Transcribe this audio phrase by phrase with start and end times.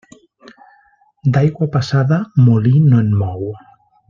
[1.35, 2.19] D'aigua passada,
[2.49, 3.49] molí no en mou.